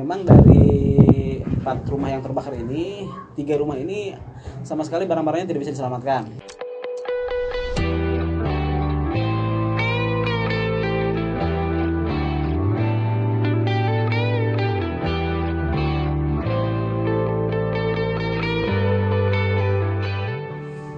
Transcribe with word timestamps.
memang 0.00 0.24
dari 0.24 1.44
empat 1.44 1.84
rumah 1.92 2.08
yang 2.08 2.24
terbakar 2.24 2.56
ini 2.56 3.04
tiga 3.36 3.60
rumah 3.60 3.76
ini 3.76 4.16
sama 4.64 4.80
sekali 4.80 5.04
barang-barangnya 5.04 5.44
tidak 5.44 5.60
bisa 5.68 5.76
diselamatkan. 5.76 6.24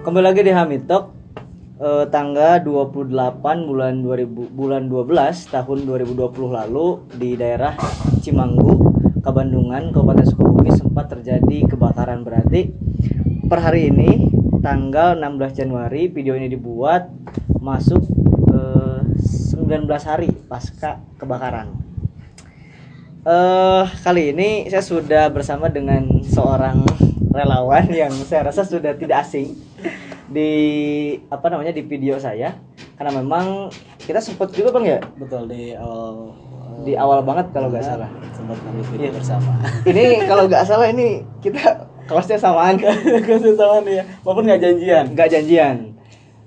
Kembali 0.02 0.24
lagi 0.28 0.42
di 0.46 0.52
Hamid 0.54 0.86
Talk 0.86 1.10
eh, 1.82 2.06
tanggal 2.06 2.62
28 2.62 3.10
bulan 3.66 3.98
2000 3.98 4.50
bulan 4.54 4.82
12 4.86 5.10
tahun 5.50 5.78
2020 5.90 6.58
lalu 6.62 6.86
di 7.18 7.34
daerah 7.34 7.74
Cimanggu, 8.22 8.91
Kabandungan, 9.22 9.94
Kabupaten 9.94 10.26
Sukabumi 10.26 10.74
sempat 10.74 11.06
terjadi 11.06 11.70
kebakaran. 11.70 12.26
Berarti 12.26 12.74
per 13.46 13.62
hari 13.62 13.94
ini 13.94 14.26
tanggal 14.58 15.14
16 15.14 15.62
Januari 15.62 16.10
video 16.10 16.34
ini 16.34 16.50
dibuat 16.50 17.06
masuk 17.62 18.02
eh, 18.50 19.00
19 19.54 19.86
hari 20.02 20.34
pasca 20.50 20.98
kebakaran. 21.22 21.70
Eh 23.22 23.86
kali 24.02 24.34
ini 24.34 24.66
saya 24.66 24.82
sudah 24.82 25.30
bersama 25.30 25.70
dengan 25.70 26.02
seorang 26.26 26.82
relawan 27.30 27.86
yang 27.94 28.10
saya 28.26 28.50
rasa 28.50 28.66
sudah 28.66 28.98
tidak 28.98 29.22
asing 29.22 29.54
di 30.26 30.50
apa 31.30 31.46
namanya 31.46 31.70
di 31.70 31.86
video 31.86 32.18
saya. 32.18 32.58
Karena 32.98 33.22
memang 33.22 33.70
kita 34.02 34.18
sempat 34.18 34.50
juga 34.50 34.74
bang 34.74 34.98
ya? 34.98 35.00
Betul 35.14 35.46
di 35.46 35.78
awal 35.78 36.51
di 36.82 36.92
awal 36.94 37.20
banget 37.22 37.52
kalau 37.52 37.68
nggak 37.68 37.84
salah. 37.84 38.08
sempat 38.32 38.58
ngambil 38.58 38.84
video 38.90 39.06
Iya. 39.06 39.12
bersama. 39.14 39.50
Ini 39.90 40.04
kalau 40.26 40.44
nggak 40.50 40.64
salah 40.66 40.86
ini 40.88 41.08
kita 41.38 41.62
kelasnya 42.04 42.38
samaan. 42.38 42.74
Kasih 43.28 43.54
sama 43.54 43.78
nih 43.86 44.02
ya 44.02 44.04
walaupun 44.24 44.44
nggak 44.50 44.60
janjian. 44.60 45.04
Nggak 45.14 45.28
janjian. 45.30 45.76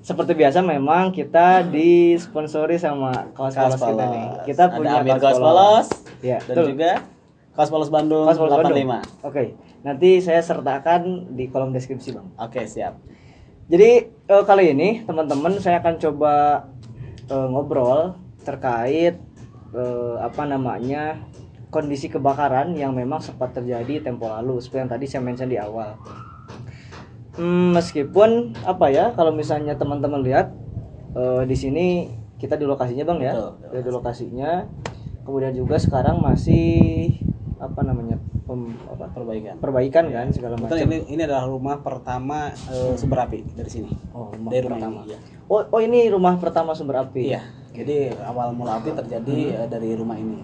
Seperti 0.03 0.31
biasa 0.35 0.59
memang 0.61 1.09
kita 1.09 1.65
disponsori 1.65 2.75
sama 2.77 3.31
Kaos 3.31 3.55
kita 3.55 4.05
nih. 4.05 4.25
Kita 4.43 4.63
Ada 4.67 4.75
punya 4.75 4.91
Amir 4.99 5.17
Kaos 5.17 5.39
Polos. 5.39 5.87
Ya 6.19 6.37
dan 6.43 6.51
betul. 6.51 6.65
juga 6.75 6.91
Kaos 7.55 7.69
Polos 7.71 7.87
Bandung 7.87 8.27
Kaos 8.27 8.37
Polos 8.37 8.51
85 8.51 8.59
Bandung. 8.59 8.89
oke 9.23 9.43
nanti 9.81 10.17
saya 10.19 10.41
sertakan 10.41 11.31
di 11.31 11.47
kolom 11.47 11.71
deskripsi 11.71 12.11
bang. 12.11 12.27
Oke 12.35 12.65
siap. 12.65 12.99
Jadi 13.65 13.89
eh, 14.11 14.43
kali 14.43 14.75
ini 14.75 15.01
teman-teman 15.01 15.57
saya 15.57 15.79
akan 15.79 15.95
coba 15.95 16.33
eh, 17.25 17.47
ngobrol 17.47 18.13
terkait 18.43 19.17
eh, 19.75 20.15
apa 20.23 20.43
namanya 20.47 21.19
kondisi 21.67 22.07
kebakaran 22.07 22.71
yang 22.71 22.95
memang 22.95 23.19
sempat 23.19 23.51
terjadi 23.51 23.99
tempo 23.99 24.31
lalu 24.31 24.63
seperti 24.63 24.79
yang 24.87 24.91
tadi 24.91 25.05
saya 25.11 25.21
mention 25.21 25.51
di 25.51 25.59
awal. 25.59 25.99
Hmm, 27.35 27.75
meskipun 27.75 28.55
apa 28.63 28.87
ya 28.87 29.11
kalau 29.11 29.35
misalnya 29.35 29.75
teman-teman 29.75 30.23
lihat 30.23 30.55
eh, 31.11 31.43
di 31.43 31.55
sini 31.59 31.85
kita 32.39 32.55
di 32.55 32.63
lokasinya 32.63 33.03
bang 33.03 33.19
ya, 33.19 33.33
Betul, 33.35 33.83
di 33.83 33.91
lokasinya. 33.91 34.51
Kemudian 35.25 35.51
juga 35.57 35.75
sekarang 35.81 36.21
masih 36.21 37.17
apa 37.57 37.81
namanya 37.81 38.19
pem- 38.45 38.77
apa, 38.87 39.09
perbaikan 39.15 39.55
perbaikan 39.57 40.05
kan 40.11 40.27
segala 40.29 40.55
macam. 40.59 40.75
ini 40.75 41.07
ini 41.07 41.21
adalah 41.23 41.49
rumah 41.49 41.81
pertama 41.81 42.53
eh, 42.71 42.93
sumber 42.95 43.25
api 43.25 43.41
dari 43.51 43.69
sini. 43.71 43.91
Oh, 44.13 44.31
rumah 44.31 44.49
dari 44.53 44.63
rumah 44.63 44.77
pertama. 44.79 44.99
ini. 45.03 45.11
Iya. 45.11 45.19
Oh, 45.49 45.61
oh 45.65 45.81
ini 45.81 45.99
rumah 46.07 46.33
pertama 46.37 46.71
sumber 46.77 47.03
api. 47.03 47.35
Iya. 47.35 47.64
Jadi 47.75 48.15
awal 48.23 48.55
mula 48.55 48.79
api 48.79 48.95
terjadi 48.95 49.37
eh, 49.63 49.67
dari 49.67 49.91
rumah 49.93 50.15
ini. 50.15 50.39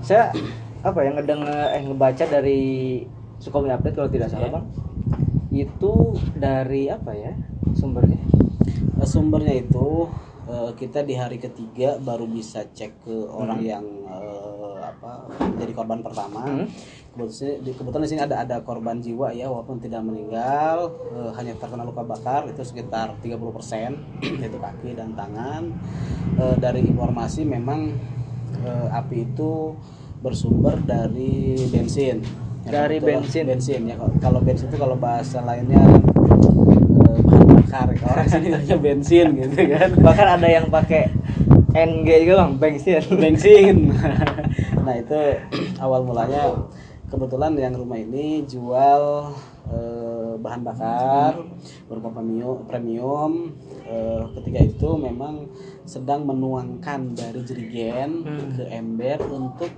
Saya 0.00 0.32
apa 0.80 1.00
ya 1.00 1.12
ngedenger 1.12 1.76
eh 1.76 1.82
ngebaca 1.84 2.24
dari 2.24 2.60
Sukabumi 3.36 3.72
Update 3.72 3.96
kalau 3.96 4.08
tidak 4.08 4.28
salah 4.32 4.48
Iya. 4.48 4.54
bang. 4.56 4.66
Itu 5.52 5.92
dari 6.34 6.88
apa 6.88 7.12
ya 7.12 7.32
sumbernya? 7.76 8.18
Eh, 8.96 9.08
sumbernya 9.08 9.54
itu 9.54 10.08
eh, 10.44 10.70
kita 10.74 11.04
di 11.04 11.14
hari 11.14 11.36
ketiga 11.36 12.00
baru 12.00 12.24
bisa 12.24 12.64
cek 12.66 13.04
ke 13.04 13.16
orang 13.28 13.60
yang 13.60 13.84
eh, 14.08 14.73
apa 14.84 15.12
jadi 15.56 15.72
korban 15.72 16.00
pertama. 16.00 16.44
Hmm. 16.44 16.66
Kebetulan 17.14 17.62
di, 17.62 17.70
kebetulan 17.72 18.02
di 18.02 18.10
sini 18.10 18.20
ada 18.20 18.36
ada 18.42 18.56
korban 18.60 18.98
jiwa 18.98 19.30
ya 19.30 19.46
walaupun 19.46 19.78
tidak 19.78 20.02
meninggal 20.02 20.90
eh, 21.10 21.30
hanya 21.32 21.54
terkena 21.54 21.82
luka 21.82 22.02
bakar 22.02 22.44
itu 22.46 22.60
sekitar 22.60 23.14
30% 23.22 23.38
yaitu 24.42 24.58
kaki 24.58 24.92
dan 24.92 25.14
tangan. 25.14 25.70
Eh, 26.34 26.56
dari 26.58 26.82
informasi 26.82 27.46
memang 27.46 27.94
eh, 28.60 28.88
api 28.90 29.24
itu 29.24 29.78
bersumber 30.18 30.80
dari 30.80 31.54
bensin. 31.68 32.18
Ya, 32.64 32.82
Dari 32.82 32.96
bensin. 32.96 33.44
bensin 33.44 33.80
ya 33.84 33.94
kalau- 34.18 34.40
bensin 34.40 34.72
itu 34.72 34.80
kalau 34.80 34.96
bahasa 34.96 35.44
lainnya 35.44 35.84
eh, 35.84 37.20
bahan 37.20 37.46
bakar 37.60 37.86
kalau 37.94 38.12
orang 38.16 38.26
sini 38.26 38.48
bensin 38.88 39.26
gitu 39.36 39.60
kan 39.68 39.88
Bahkan 40.00 40.26
ada 40.40 40.48
yang 40.48 40.66
pakai 40.66 41.12
NG 41.74 42.08
juga 42.22 42.34
bang, 42.40 42.52
bensin. 42.56 43.02
bensin 43.22 43.76
nah 44.86 44.94
itu 44.94 45.16
awal 45.76 46.06
mulanya 46.06 46.54
kebetulan 47.08 47.58
yang 47.58 47.74
rumah 47.74 47.98
ini 47.98 48.46
jual 48.46 49.32
eh, 49.68 50.32
bahan 50.38 50.60
bakar 50.62 51.32
berupa 51.90 52.08
premium 52.14 52.62
premium 52.66 53.32
Eh, 53.84 54.24
ketika 54.40 54.64
itu 54.64 54.96
memang 54.96 55.44
sedang 55.84 56.24
menuangkan 56.24 57.12
dari 57.12 57.44
jerigen 57.44 58.24
Hmm. 58.24 58.56
ke 58.56 58.64
ember 58.72 59.20
untuk 59.28 59.68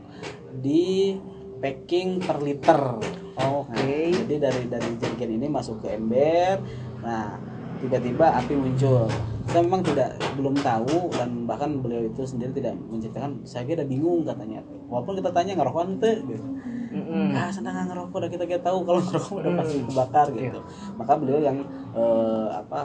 di 0.63 1.19
packing 1.59 2.23
per 2.23 2.39
liter 2.39 3.03
Oke. 3.37 3.75
Nah, 3.75 4.17
jadi 4.25 4.35
dari 4.39 4.63
dari 4.71 4.91
jerigen 4.97 5.43
ini 5.43 5.47
masuk 5.51 5.83
ke 5.83 5.93
ember. 5.93 6.63
Nah, 7.03 7.37
tiba-tiba 7.79 8.27
api 8.35 8.55
muncul. 8.55 9.07
Kita 9.47 9.59
memang 9.63 9.83
tidak 9.83 10.11
belum 10.35 10.59
tahu 10.59 11.13
dan 11.15 11.47
bahkan 11.47 11.79
beliau 11.79 12.03
itu 12.05 12.23
sendiri 12.27 12.51
tidak 12.53 12.75
menceritakan. 12.91 13.47
Saya 13.47 13.63
kira 13.65 13.87
bingung 13.87 14.27
katanya. 14.27 14.61
Walaupun 14.91 15.23
kita 15.23 15.31
tanya 15.31 15.53
ngerokok 15.55 15.83
ente 15.87 16.13
gitu. 16.27 16.47
Mm-mm. 16.87 17.37
Ah, 17.37 17.53
sana 17.53 17.77
nggak 17.77 17.87
ngerokok 17.93 18.17
udah 18.17 18.31
kita 18.33 18.45
kita 18.49 18.63
tahu 18.65 18.79
kalau 18.83 19.01
ngerokok 19.07 19.35
udah 19.37 19.51
Hmm. 19.53 19.61
pasti 19.61 19.77
kebakar 19.85 20.27
gitu. 20.33 20.61
Maka 20.97 21.13
beliau 21.15 21.41
yang 21.41 21.59
eh, 21.93 22.49
apa 22.51 22.81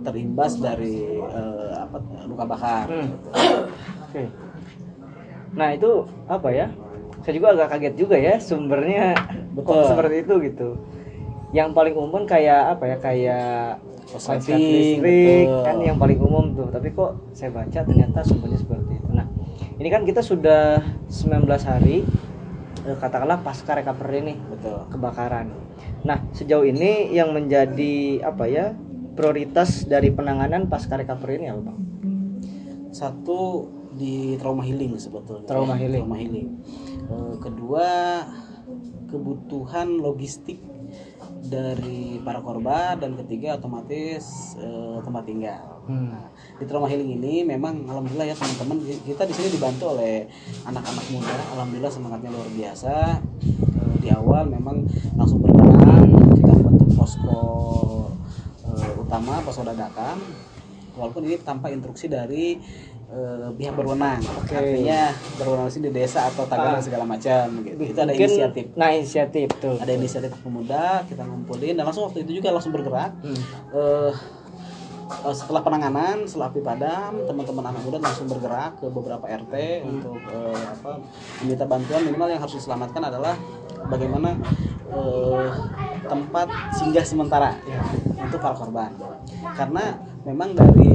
terimbas 0.00 0.52
dari 0.56 0.96
eh, 1.18 1.72
apa 1.74 1.96
luka 2.28 2.44
bakar. 2.46 2.86
Hmm. 2.86 3.08
Oke. 4.06 4.22
Nah 5.56 5.68
itu 5.74 5.90
apa 6.28 6.48
ya? 6.52 6.66
Saya 7.20 7.36
juga 7.36 7.52
agak 7.52 7.68
kaget 7.76 7.94
juga 8.00 8.16
ya 8.16 8.40
sumbernya 8.40 9.12
Betul. 9.52 9.84
seperti 9.84 10.14
itu 10.24 10.34
gitu. 10.46 10.68
Yang 11.50 11.68
paling 11.74 11.94
umum 11.98 12.22
kayak 12.26 12.78
apa 12.78 12.84
ya? 12.86 12.96
Kayak 13.02 13.82
konslet 14.10 14.42
Korsleting, 14.42 14.98
listrik 15.02 15.46
betul. 15.46 15.64
kan 15.66 15.76
yang 15.82 15.96
paling 15.98 16.18
umum 16.18 16.44
tuh. 16.54 16.68
Tapi 16.70 16.88
kok 16.94 17.10
saya 17.34 17.50
baca 17.54 17.78
ternyata 17.82 18.18
sumbernya 18.26 18.58
seperti 18.58 18.92
itu. 18.98 19.10
Nah 19.10 19.26
ini 19.80 19.88
kan 19.88 20.02
kita 20.04 20.20
sudah 20.20 20.82
19 21.08 21.48
hari 21.64 22.04
eh, 22.84 22.96
katakanlah 23.00 23.40
pasca 23.40 23.72
recovery 23.76 24.20
nih 24.34 24.38
Betul. 24.52 24.78
kebakaran. 24.92 25.46
Nah, 26.04 26.20
sejauh 26.32 26.64
ini 26.64 27.12
yang 27.12 27.32
menjadi 27.32 28.24
apa 28.24 28.44
ya 28.48 28.72
prioritas 29.16 29.84
dari 29.84 30.12
penanganan 30.12 30.68
pasca 30.68 30.96
recovery 30.96 31.40
ini 31.44 31.46
apa, 31.52 31.60
Bang? 31.72 31.78
Satu 32.92 33.68
di 33.96 34.36
trauma 34.40 34.64
healing 34.64 34.96
sebetulnya. 34.96 35.44
Trauma 35.44 35.76
healing. 35.76 36.04
Trauma 36.04 36.16
healing. 36.16 36.48
Eh, 37.10 37.34
kedua 37.40 37.88
kebutuhan 39.10 39.98
logistik 39.98 40.62
dari 41.40 42.20
para 42.20 42.44
korban 42.44 43.00
dan 43.00 43.16
ketiga 43.16 43.56
otomatis 43.56 44.54
eh, 44.60 44.98
tempat 45.00 45.24
tinggal. 45.24 45.80
Hmm. 45.88 46.12
Nah, 46.12 46.26
di 46.60 46.64
trauma 46.68 46.86
healing 46.86 47.16
ini 47.16 47.42
memang 47.42 47.88
alhamdulillah 47.88 48.28
ya 48.28 48.36
teman-teman 48.36 48.84
kita 48.84 49.22
di 49.24 49.34
sini 49.34 49.48
dibantu 49.56 49.96
oleh 49.96 50.28
anak-anak 50.68 51.06
muda. 51.08 51.36
Alhamdulillah 51.56 51.92
semangatnya 51.92 52.30
luar 52.30 52.48
biasa. 52.52 52.94
Eh, 53.40 53.94
di 54.04 54.08
awal 54.12 54.52
memang 54.52 54.84
langsung 55.16 55.40
bergerak 55.40 56.04
kita 56.36 56.52
membentuk 56.52 56.90
posko 56.92 57.42
eh, 58.68 58.92
utama 59.00 59.40
posko 59.40 59.64
dadakan 59.64 60.20
walaupun 61.00 61.24
ini 61.24 61.40
tanpa 61.40 61.72
instruksi 61.72 62.12
dari 62.12 62.60
eh, 63.10 63.50
pihak 63.52 63.74
berwenang. 63.74 64.22
Oke. 64.38 64.54
artinya 64.54 65.00
berwenang 65.34 65.66
di 65.66 65.72
sini 65.72 65.84
di 65.86 65.94
desa 65.96 66.26
atau 66.26 66.44
tagana 66.44 66.78
Ah. 66.78 66.80
segala 66.80 67.04
macam 67.04 67.44
gitu. 67.60 67.82
Itu 67.84 67.98
ada 67.98 68.06
Mungkin- 68.08 68.22
inisiatif. 68.24 68.64
Nah, 68.72 68.88
inisiatif 68.90 69.48
tuh. 69.56 69.76
ada 69.76 69.92
inisiatif 69.92 70.30
pemuda 70.38 70.84
kita 71.04 71.22
ngumpulin 71.22 71.74
dan 71.74 71.84
langsung 71.84 72.06
waktu 72.06 72.22
itu 72.22 72.38
juga 72.38 72.50
langsung 72.50 72.70
bergerak. 72.70 73.10
Hmm. 73.20 73.40
eh, 73.72 74.12
setelah 75.32 75.58
penanganan 75.58 76.22
setelah 76.22 76.46
api 76.48 76.62
padam 76.62 77.18
teman-teman 77.26 77.66
anak 77.66 77.82
muda 77.82 77.98
langsung 77.98 78.30
bergerak 78.30 78.78
ke 78.78 78.86
beberapa 78.86 79.26
RT 79.26 79.54
untuk 79.82 80.14
eh, 80.22 80.62
apa 80.70 81.02
meminta 81.42 81.66
bantuan. 81.66 82.06
Minimal 82.06 82.28
yang 82.30 82.40
harus 82.40 82.54
diselamatkan 82.54 83.02
adalah 83.04 83.34
bagaimana 83.86 84.38
eh, 84.86 85.46
tempat 86.00 86.46
singgah 86.72 87.02
sementara 87.02 87.58
untuk 88.16 88.38
para 88.38 88.54
korban 88.54 88.90
karena 89.42 89.84
memang 90.22 90.52
dari 90.52 90.92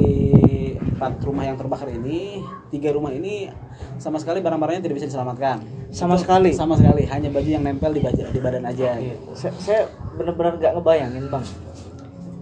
empat 0.78 1.20
rumah 1.22 1.44
yang 1.44 1.56
terbakar 1.56 1.90
ini 1.90 2.40
tiga 2.70 2.90
rumah 2.90 3.12
ini 3.12 3.50
sama 3.98 4.16
sekali 4.16 4.40
barang-barangnya 4.40 4.82
tidak 4.82 4.96
bisa 4.96 5.08
diselamatkan 5.10 5.60
Sama 5.90 6.16
Itu 6.16 6.24
sekali? 6.24 6.52
sama 6.52 6.76
sekali 6.76 7.04
hanya 7.06 7.30
baju 7.30 7.50
yang 7.50 7.64
nempel 7.64 7.90
di, 7.90 8.00
baja- 8.00 8.28
di 8.28 8.40
badan 8.40 8.64
aja 8.64 8.96
Iya. 8.96 9.16
saya, 9.32 9.52
saya 9.58 9.82
benar-benar 10.14 10.56
nggak 10.56 10.72
ngebayangin 10.74 11.26
bang 11.26 11.46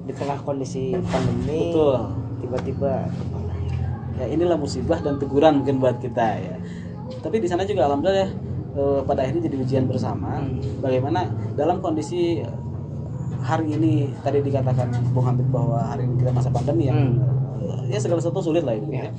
di 0.04 0.14
tengah 0.14 0.38
kondisi 0.42 0.84
pandemi 1.04 1.70
Betul. 1.70 1.96
tiba-tiba 2.40 2.94
ya 4.14 4.26
inilah 4.28 4.56
musibah 4.56 5.00
dan 5.00 5.18
teguran 5.18 5.62
mungkin 5.62 5.80
buat 5.80 5.98
kita 5.98 6.28
ya 6.38 6.56
tapi 7.20 7.40
di 7.40 7.48
sana 7.48 7.64
juga 7.64 7.88
alhamdulillah 7.88 8.20
ya, 8.20 8.30
eh, 8.76 9.00
pada 9.04 9.20
akhirnya 9.24 9.42
jadi 9.44 9.58
ujian 9.58 9.86
bersama 9.86 10.38
Hmm. 10.38 10.60
bagaimana 10.80 11.26
dalam 11.54 11.80
kondisi 11.80 12.42
hari 13.44 13.76
ini 13.76 14.08
tadi 14.24 14.40
dikatakan 14.40 14.88
Bung 15.12 15.28
Hamid 15.28 15.48
bahwa 15.52 15.84
hari 15.84 16.08
ini 16.08 16.24
kita 16.24 16.32
masa 16.32 16.50
pandemi 16.50 16.88
yang 16.88 17.20
Hmm. 17.64 17.88
ya 17.88 17.96
segala 17.96 18.20
sesuatu 18.20 18.44
sulit 18.44 18.64
lah 18.64 18.76
gitu 18.76 18.92
Ya. 18.92 19.08
ya. 19.08 19.12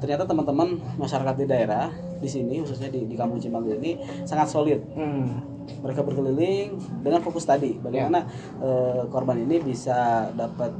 ternyata 0.00 0.24
teman-teman 0.24 0.76
masyarakat 0.96 1.34
di 1.36 1.44
daerah 1.44 1.88
di 2.16 2.28
sini 2.28 2.60
khususnya 2.60 2.88
di, 2.88 3.04
di 3.04 3.12
kampung 3.12 3.40
Cimanggu 3.40 3.76
ini 3.76 3.96
sangat 4.24 4.48
solid 4.48 4.80
hmm. 4.96 5.51
Mereka 5.82 6.00
berkeliling 6.06 6.78
dengan 7.02 7.20
fokus 7.20 7.44
tadi. 7.46 7.78
Bagaimana 7.78 8.26
eh, 8.62 9.02
korban 9.10 9.38
ini 9.42 9.58
bisa 9.62 10.30
dapat 10.34 10.70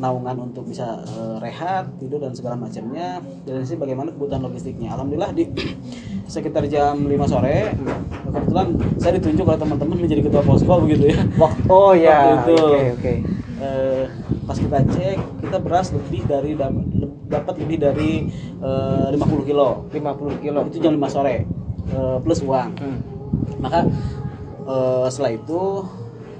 naungan 0.00 0.50
untuk 0.50 0.66
bisa 0.66 1.04
eh, 1.04 1.36
rehat 1.38 1.92
tidur 2.00 2.18
dan 2.18 2.32
segala 2.34 2.56
macamnya. 2.56 3.22
Dan 3.46 3.62
sini 3.62 3.78
bagaimana 3.78 4.10
kebutuhan 4.10 4.42
logistiknya. 4.42 4.94
Alhamdulillah 4.96 5.30
di 5.36 5.44
sekitar 6.34 6.66
jam 6.70 7.10
5 7.10 7.10
sore 7.26 7.74
kebetulan 8.30 8.78
saya 9.02 9.18
ditunjuk 9.18 9.42
oleh 9.42 9.58
teman-teman 9.58 9.98
menjadi 9.98 10.22
ketua 10.22 10.42
posko 10.46 10.74
begitu 10.86 11.10
ya. 11.10 11.18
Oh 11.66 11.92
ya 11.92 12.38
Waktu 12.42 12.54
itu. 12.54 12.64
oke 12.64 12.82
oke. 12.98 13.14
Eh, 13.60 14.04
pas 14.48 14.56
kita 14.56 14.78
cek 14.88 15.18
kita 15.44 15.56
beras 15.60 15.92
lebih 15.92 16.24
dari 16.24 16.56
dapat 17.30 17.54
lebih 17.60 17.76
dari 17.82 18.12
eh, 18.62 19.06
50 19.14 19.48
kilo. 19.48 19.90
50 19.92 20.44
kilo. 20.44 20.60
Itu 20.70 20.78
jam 20.80 20.96
5 20.96 21.06
sore 21.10 21.44
eh, 21.90 22.16
plus 22.22 22.40
uang. 22.42 22.70
Hmm. 22.78 22.98
maka 23.60 23.86
eh, 24.70 25.06
setelah 25.10 25.32
itu 25.34 25.62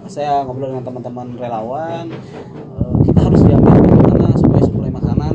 saya 0.06 0.43
ngobrol 0.47 0.75
dengan 0.75 0.85
teman-teman 0.87 1.27
relawan. 1.37 2.06
Eh, 2.11 2.93
kita 3.11 3.21
harus 3.27 3.41
diambil 3.44 3.75
bagaimana 3.82 4.29
supaya 4.38 4.62
suplai 4.65 4.91
makanan 4.91 5.35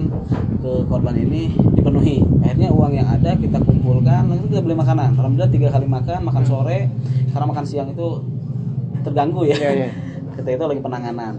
ke 0.63 0.71
korban 0.89 1.15
ini 1.15 1.53
dipenuhi. 1.75 2.23
Akhirnya 2.41 2.69
uang 2.71 2.93
yang 2.95 3.07
ada 3.07 3.35
kita 3.37 3.57
kumpulkan 3.61 4.31
langsung 4.31 4.49
kita 4.49 4.61
beli 4.63 4.75
makanan. 4.75 5.15
Alhamdulillah 5.15 5.51
tiga 5.51 5.67
kali 5.71 5.87
makan 5.87 6.19
makan 6.25 6.43
sore 6.43 6.89
karena 7.31 7.45
makan 7.45 7.65
siang 7.67 7.89
itu 7.91 8.07
terganggu 9.05 9.45
ya. 9.45 9.55
Iya, 9.59 9.71
iya. 9.75 9.89
kita 10.39 10.49
itu 10.55 10.63
lagi 10.65 10.81
penanganan. 10.81 11.33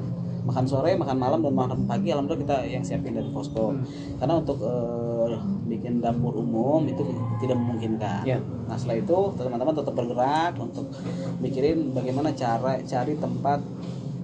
Makan 0.47 0.65
sore 0.65 0.95
makan 0.95 1.17
malam 1.19 1.41
dan 1.43 1.53
makan 1.59 1.79
pagi 1.91 2.15
alhamdulillah 2.15 2.43
kita 2.47 2.57
yang 2.71 2.83
siapin 2.87 3.19
dari 3.19 3.27
posko. 3.35 3.75
Hmm. 3.75 3.83
karena 4.23 4.35
untuk 4.39 4.63
bikin 5.67 5.99
dapur 5.99 6.39
umum 6.39 6.87
itu 6.87 7.03
tidak 7.43 7.57
memungkinkan 7.59 8.23
Iya. 8.23 8.39
Nah 8.67 8.77
setelah 8.79 8.99
itu 9.03 9.19
teman-teman 9.35 9.75
tetap 9.75 9.95
bergerak 9.95 10.53
untuk 10.59 10.87
mikirin 11.39 11.91
bagaimana 11.91 12.35
cara 12.35 12.79
cari 12.83 13.15
tempat 13.17 13.61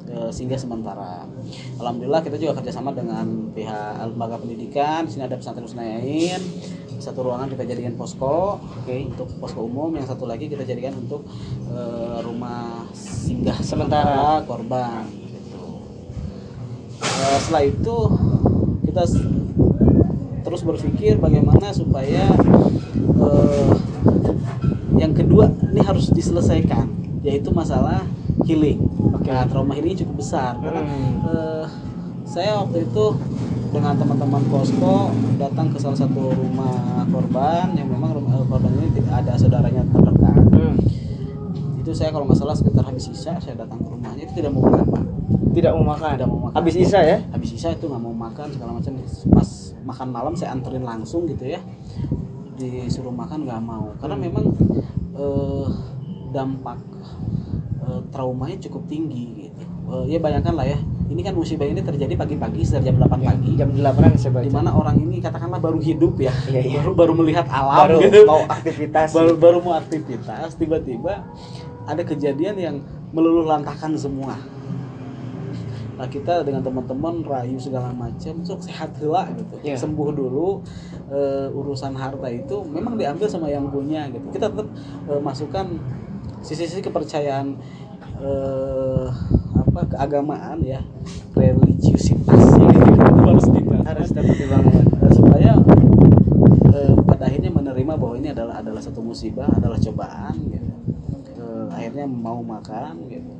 e, 0.07 0.17
singgah 0.31 0.59
sementara. 0.59 1.25
Alhamdulillah 1.79 2.23
kita 2.23 2.37
juga 2.39 2.59
kerjasama 2.59 2.91
dengan 2.93 3.51
pihak 3.55 4.03
lembaga 4.13 4.37
pendidikan. 4.39 5.07
Di 5.07 5.15
sini 5.15 5.25
ada 5.27 5.39
pesantren 5.39 5.69
Senayain. 5.69 6.43
Satu 7.03 7.27
ruangan 7.27 7.51
kita 7.51 7.67
jadikan 7.67 7.99
posko, 7.99 8.63
Oke. 8.63 8.95
untuk 9.11 9.27
posko 9.43 9.67
umum. 9.67 9.91
Yang 9.99 10.15
satu 10.15 10.23
lagi 10.23 10.47
kita 10.47 10.63
jadikan 10.63 10.95
untuk 10.99 11.27
e, 11.67 11.79
rumah 12.23 12.87
singgah 12.95 13.59
Sementara. 13.59 14.43
sementara 14.43 14.47
korban. 14.47 15.03
Gitu. 15.11 15.63
E, 17.03 17.25
setelah 17.43 17.65
itu 17.67 17.97
kita 18.87 19.03
terus 20.53 20.69
berpikir 20.69 21.17
bagaimana 21.17 21.73
supaya 21.73 22.29
eh, 23.17 23.69
yang 24.95 25.17
kedua 25.17 25.49
ini 25.65 25.81
harus 25.81 26.13
diselesaikan 26.13 26.93
yaitu 27.25 27.49
masalah 27.49 28.05
healing. 28.45 28.85
Oke. 29.17 29.33
Nah, 29.33 29.49
trauma 29.49 29.73
healing 29.73 29.97
cukup 29.97 30.21
besar 30.21 30.61
karena 30.61 30.85
Hmm. 30.85 31.25
eh, 31.25 31.65
saya 32.29 32.61
waktu 32.61 32.85
itu 32.85 33.05
dengan 33.73 33.97
teman-teman 33.97 34.45
posko 34.45 35.09
datang 35.41 35.73
ke 35.73 35.81
salah 35.81 35.97
satu 35.97 36.37
rumah 36.37 37.01
korban 37.09 37.73
yang 37.73 37.89
memang 37.89 38.13
rumah 38.13 38.37
eh, 38.37 38.45
korban 38.45 38.77
ini 38.77 38.93
tidak 38.93 39.25
ada 39.25 39.33
saudaranya 39.41 39.89
terdekat. 39.89 40.37
Hmm. 40.53 40.77
Itu 41.81 41.97
saya 41.97 42.13
kalau 42.13 42.29
nggak 42.29 42.37
salah 42.37 42.53
sekitar 42.53 42.85
habis 42.85 43.09
isya 43.09 43.41
saya 43.41 43.57
datang 43.57 43.81
ke 43.81 43.89
rumahnya 43.89 44.29
itu 44.29 44.37
tidak 44.37 44.53
mau 44.53 44.69
makan 44.69 44.85
pak. 44.87 45.05
tidak 45.53 45.73
mau 45.73 45.85
makan 45.87 46.11
Tidak 46.13 46.29
mau 46.29 46.39
makan. 46.43 46.55
habis 46.55 46.77
isa 46.77 46.99
ya 46.99 47.19
Habis 47.29 47.51
isya 47.53 47.73
itu 47.73 47.85
nggak 47.85 48.01
mau 48.01 48.13
makan 48.13 48.47
segala 48.51 48.71
macam. 48.73 48.93
Pas 49.31 49.49
makan 49.83 50.09
malam 50.11 50.35
saya 50.35 50.55
anterin 50.55 50.83
langsung 50.83 51.27
gitu 51.27 51.47
ya. 51.47 51.61
Disuruh 52.57 53.13
makan 53.13 53.45
nggak 53.49 53.63
mau 53.63 53.93
karena 53.99 54.17
Hmm. 54.17 54.25
memang 54.25 54.45
eh, 55.13 55.67
dampak 56.33 56.79
eh, 57.83 58.01
traumanya 58.09 58.57
cukup 58.63 58.87
tinggi 58.87 59.49
gitu. 59.49 59.63
Eh, 59.93 60.15
ya 60.15 60.19
bayangkan 60.23 60.55
lah 60.57 60.67
ya. 60.67 60.79
Ini 61.13 61.21
kan 61.21 61.37
musibah 61.37 61.69
ini 61.69 61.85
terjadi 61.85 62.17
pagi-pagi 62.17 62.65
sekitar 62.65 62.89
jam 62.89 62.97
8 62.97 63.21
pagi. 63.21 63.53
jam 63.53 63.69
8 63.69 64.17
saya 64.17 64.33
baca 64.33 64.49
di 64.49 64.53
mana 64.55 64.73
orang 64.73 64.97
ini 64.97 65.21
katakanlah 65.21 65.61
baru 65.61 65.77
hidup 65.77 66.17
ya. 66.17 66.33
Iya, 66.49 66.61
iya. 66.65 66.79
Baru 66.81 66.97
baru 66.97 67.13
melihat 67.21 67.45
alam 67.53 67.85
baru 67.85 67.97
gitu. 68.01 68.25
mau 68.25 68.41
aktivitas 68.49 69.13
baru 69.13 69.33
baru 69.37 69.59
mau 69.61 69.75
aktivitas 69.77 70.57
tiba-tiba 70.57 71.21
ada 71.85 72.01
kejadian 72.01 72.57
yang 72.57 72.77
meluluh 73.13 73.45
lantakan 73.45 73.93
semua 73.99 74.41
nah 75.93 76.09
kita 76.09 76.41
dengan 76.43 76.65
teman-teman 76.65 77.21
rayu 77.21 77.61
segala 77.61 77.93
macam 77.93 78.35
sok 78.43 78.65
sehat 78.65 78.97
lah 79.05 79.29
gitu. 79.37 79.55
Iya. 79.63 79.77
sembuh 79.77 80.09
dulu 80.15 80.65
Eh, 81.13 81.49
urusan 81.53 81.93
harta 81.93 82.25
itu 82.33 82.65
memang 82.65 82.97
diambil 82.97 83.29
sama 83.29 83.45
yang 83.45 83.69
punya 83.69 84.09
gitu. 84.09 84.33
Kita 84.33 84.49
tetap 84.49 84.65
eh, 85.13 85.21
masukkan 85.21 85.69
sisi-sisi 86.41 86.81
kepercayaan 86.81 87.53
eh, 88.17 89.07
apa 89.53 89.81
keagamaan 89.93 90.65
ya 90.65 90.81
religiusitasnya 91.37 92.65
gitu. 92.73 92.97
itu 92.97 93.21
harus 93.29 93.47
dibangun 93.53 93.85
harus 93.85 94.09
dapat 94.09 94.37
dibangun 94.41 94.85
Eh, 95.05 95.13
supaya 95.13 95.53
eh, 96.73 96.95
pada 97.05 97.29
akhirnya 97.29 97.53
menerima 97.53 97.93
bahwa 98.01 98.15
ini 98.17 98.33
adalah 98.33 98.65
adalah 98.65 98.81
satu 98.81 99.05
musibah 99.05 99.53
adalah 99.53 99.77
cobaan 99.77 100.33
gitu 100.49 100.73
Eh, 101.43 101.67
akhirnya 101.77 102.09
mau 102.09 102.41
makan 102.63 103.11
gitu 103.11 103.33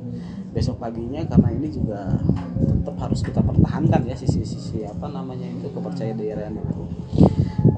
besok 0.51 0.77
paginya 0.83 1.23
karena 1.25 1.49
ini 1.55 1.67
juga 1.71 2.19
tetap 2.59 2.95
harus 2.99 3.23
kita 3.23 3.41
pertahankan 3.41 4.03
ya 4.05 4.13
sisi-sisi 4.13 4.85
apa 4.85 5.09
namanya 5.09 5.47
itu 5.49 5.71
kepercayaan 5.71 6.19
daerah 6.19 6.51
itu 6.51 6.83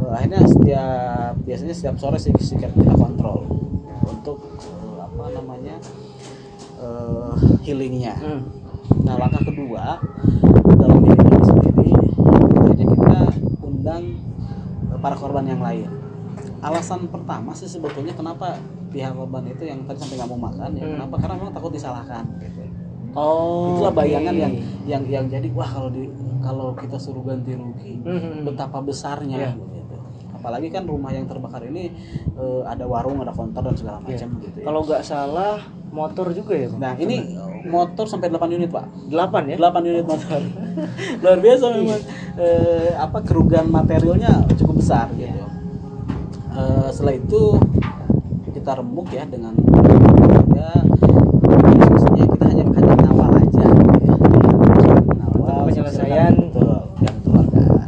Eh, 0.05 0.11
akhirnya 0.13 0.41
setiap 0.45 1.33
biasanya 1.41 1.73
setiap 1.73 1.95
sore 1.97 2.17
sih 2.21 2.29
sih 2.37 2.57
kita 2.61 2.93
kontrol 2.93 3.49
untuk 4.05 4.37
eh, 4.61 4.97
apa 5.01 5.33
namanya 5.33 5.75
eh, 6.77 7.33
healingnya 7.65 8.13
Hmm. 8.21 8.41
Nah 9.01 9.17
langkah 9.17 9.41
kedua 9.41 9.97
dalam 10.77 11.01
healing 11.01 11.25
ini 11.25 11.41
sendiri 11.41 11.89
akhirnya 12.53 12.85
kita 12.85 13.17
undang 13.65 14.03
para 15.01 15.17
korban 15.17 15.49
yang 15.49 15.61
lain. 15.61 15.89
Alasan 16.61 17.09
pertama 17.09 17.57
sih 17.57 17.65
sebetulnya 17.65 18.13
kenapa 18.13 18.61
pihak 18.95 19.11
korban 19.11 19.43
itu 19.45 19.63
yang 19.65 19.83
tadi 19.83 19.99
sampai 19.99 20.15
nggak 20.15 20.29
mau 20.29 20.41
makan 20.41 20.69
ya 20.71 20.81
Hmm. 20.81 20.93
kenapa 20.95 21.15
karena 21.19 21.35
memang 21.35 21.53
takut 21.53 21.71
disalahkan. 21.71 22.23
Gitu. 22.39 22.61
oh 23.13 23.75
Itulah 23.75 23.93
bayangan 23.93 24.33
yang 24.33 24.53
yang 24.85 25.03
yang 25.05 25.25
jadi 25.25 25.47
wah 25.51 25.67
kalau 25.67 25.89
di 25.89 26.07
kalau 26.39 26.71
kita 26.73 26.95
suruh 26.95 27.21
ganti 27.21 27.51
rugi 27.53 27.99
Hmm. 27.99 28.43
betapa 28.43 28.79
besarnya 28.79 29.35
Iya. 29.35 29.51
gitu. 29.53 29.95
Apalagi 30.33 30.67
kan 30.69 30.85
rumah 30.85 31.09
yang 31.09 31.25
terbakar 31.25 31.63
ini 31.63 31.91
eh, 32.33 32.61
ada 32.63 32.85
warung, 32.85 33.19
ada 33.19 33.31
konter 33.31 33.59
dan 33.61 33.73
segala 33.73 33.99
Iya. 33.99 34.15
macam 34.15 34.29
gitu 34.39 34.57
ya. 34.57 34.65
kalau 34.65 34.79
nggak 34.81 35.01
salah 35.01 35.55
motor 35.89 36.27
juga 36.31 36.53
ya 36.53 36.67
Bang? 36.67 36.79
Nah 36.81 36.93
ini 36.97 37.15
motor 37.65 38.05
sampai 38.05 38.27
8 38.27 38.51
unit 38.53 38.69
pak. 38.69 38.85
8 39.05 39.15
ya 39.47 39.55
8 39.57 39.81
unit 39.85 40.05
motor 40.05 40.39
luar 41.23 41.39
biasa 41.39 41.65
memang 41.73 42.01
eh, 42.37 42.91
apa 42.95 43.19
kerugian 43.21 43.67
materialnya 43.69 44.31
cukup 44.53 44.75
besar 44.77 45.07
gitu 45.13 45.43
Eh, 46.51 46.87
setelah 46.89 47.15
itu 47.17 47.41
kita 48.65 48.81
remuk 48.81 49.13
ya 49.13 49.23
dengan 49.29 49.53
keluarga 49.53 50.69
diskusinya 51.69 52.25
kita 52.25 52.45
hanya 52.49 52.63
hanya 52.65 52.93
mengawal 52.97 53.31
aja 53.37 53.65
gitu 53.69 54.01
ya 54.01 54.15
mengawal 55.05 55.57
Penyelesaian. 55.69 56.33
dan 56.97 57.13
keluargaan 57.21 57.87